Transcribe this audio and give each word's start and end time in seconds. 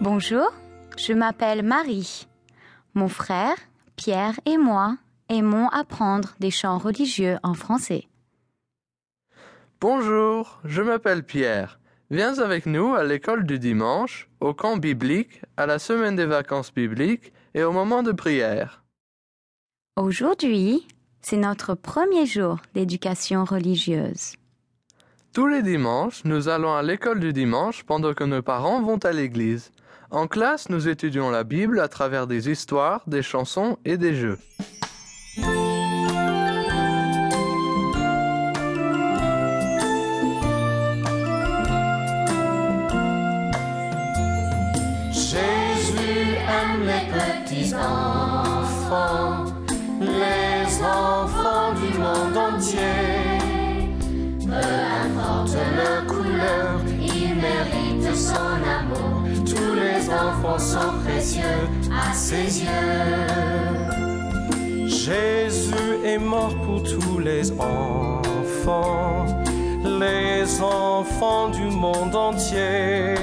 Bonjour, 0.00 0.50
je 0.96 1.12
m'appelle 1.12 1.62
Marie. 1.62 2.26
Mon 2.94 3.08
frère, 3.08 3.54
Pierre 3.96 4.40
et 4.46 4.56
moi 4.56 4.96
aimons 5.28 5.68
apprendre 5.68 6.30
des 6.40 6.50
chants 6.50 6.78
religieux 6.78 7.36
en 7.42 7.52
français. 7.52 8.08
Bonjour, 9.78 10.58
je 10.64 10.80
m'appelle 10.80 11.22
Pierre. 11.22 11.78
Viens 12.10 12.38
avec 12.38 12.64
nous 12.64 12.94
à 12.94 13.04
l'école 13.04 13.44
du 13.44 13.58
dimanche, 13.58 14.30
au 14.40 14.54
camp 14.54 14.78
biblique, 14.78 15.42
à 15.58 15.66
la 15.66 15.78
semaine 15.78 16.16
des 16.16 16.24
vacances 16.24 16.72
bibliques 16.72 17.34
et 17.52 17.62
au 17.62 17.70
moment 17.70 18.02
de 18.02 18.12
prière. 18.12 18.82
Aujourd'hui, 19.96 20.88
c'est 21.20 21.36
notre 21.36 21.74
premier 21.74 22.24
jour 22.24 22.56
d'éducation 22.72 23.44
religieuse. 23.44 24.36
Tous 25.34 25.46
les 25.46 25.62
dimanches, 25.62 26.24
nous 26.24 26.48
allons 26.48 26.74
à 26.74 26.82
l'école 26.82 27.20
du 27.20 27.34
dimanche 27.34 27.84
pendant 27.84 28.14
que 28.14 28.24
nos 28.24 28.40
parents 28.40 28.80
vont 28.80 28.98
à 28.98 29.12
l'église. 29.12 29.70
En 30.12 30.26
classe, 30.26 30.68
nous 30.70 30.88
étudions 30.88 31.30
la 31.30 31.44
Bible 31.44 31.78
à 31.78 31.86
travers 31.86 32.26
des 32.26 32.50
histoires, 32.50 33.02
des 33.06 33.22
chansons 33.22 33.78
et 33.84 33.96
des 33.96 34.16
jeux. 34.16 34.38
Jésus 45.12 46.38
aime 46.48 46.82
les 46.84 47.06
petits 47.12 47.72
enfants, 47.72 49.44
les 50.00 50.82
enfants 50.82 51.72
du 51.74 51.98
monde 51.98 52.36
entier. 52.36 53.09
Enfants 60.12 60.58
sont 60.58 60.92
précieux 61.04 61.68
à 61.90 62.12
ses 62.12 62.62
yeux. 62.62 63.90
Jésus 64.86 66.04
est 66.04 66.18
mort 66.18 66.54
pour 66.64 66.82
tous 66.82 67.18
les 67.18 67.50
enfants, 67.52 69.26
les 69.84 70.60
enfants 70.60 71.48
du 71.48 71.64
monde 71.64 72.14
entier. 72.14 73.14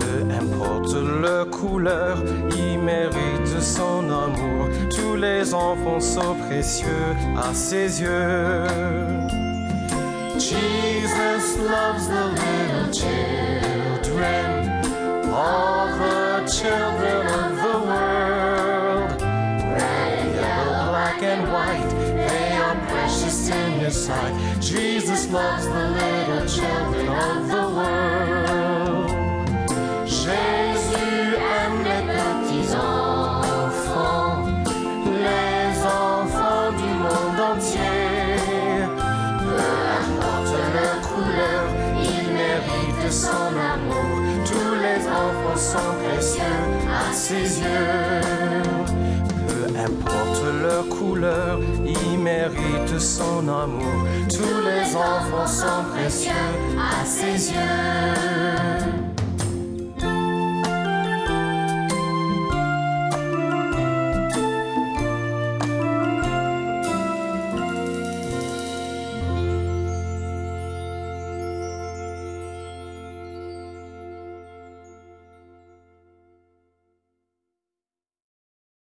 Peu 0.00 0.34
importe 0.40 0.94
leur 1.22 1.48
couleur, 1.50 2.18
ils 2.56 2.78
méritent 2.78 3.60
son 3.60 4.04
amour. 4.04 4.68
Tous 4.90 5.16
les 5.16 5.54
enfants 5.54 6.00
sont 6.00 6.34
précieux 6.46 7.14
à 7.36 7.54
ses 7.54 8.02
yeux. 8.02 8.66
Jesus 10.38 11.58
loves 11.58 12.08
the 12.08 12.26
little 12.40 12.90
all 15.32 15.86
the 15.98 16.46
children 16.46 17.26
of 17.26 17.56
the 17.56 17.78
world. 17.88 19.22
Red 19.22 20.18
and 20.18 20.34
yellow, 20.34 20.90
black 20.90 21.22
and 21.22 21.42
white, 21.52 21.90
they 22.16 22.52
are 22.56 22.76
precious 22.88 23.48
in 23.48 23.72
His 23.80 24.06
sight. 24.06 24.34
Jesus 24.60 25.30
loves 25.30 25.66
the 25.66 25.88
little 26.00 26.46
children 26.46 27.08
of 27.08 27.48
the 27.48 27.66
world. 27.78 29.10
Jésus 30.06 31.36
aime 31.58 31.82
les 31.84 32.04
petits 32.12 32.74
enfants, 32.74 34.44
les 35.26 35.84
enfants 35.86 36.72
du 36.80 36.90
monde 37.04 37.40
entier. 37.52 38.88
Peu 39.42 39.56
importe 39.98 40.54
leur 40.74 41.00
couleur, 41.08 41.64
ils 42.02 42.32
méritent 42.32 43.12
son 43.12 43.52
amour. 43.72 44.19
Enfants 45.20 45.56
sont 45.56 45.94
précieux 46.02 46.42
à 46.88 47.12
ses 47.12 47.60
yeux. 47.60 48.20
Peu 49.46 49.64
importe 49.78 50.44
leur 50.62 50.88
couleur, 50.88 51.60
ils 51.84 52.18
méritent 52.18 52.98
son 52.98 53.46
amour. 53.48 54.06
Tous 54.28 54.60
les 54.64 54.96
enfants 54.96 55.46
sont 55.46 55.84
précieux 55.94 56.32
à 56.78 57.04
ses 57.04 57.50
yeux. 57.50 58.49